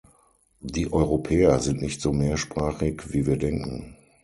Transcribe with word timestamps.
Die 0.63 0.91
Europäer 0.91 1.59
sind 1.59 1.83
nicht 1.83 2.01
so 2.01 2.11
mehrsprachig 2.11 3.13
wie 3.13 3.27
wir 3.27 3.37
denken. 3.37 3.95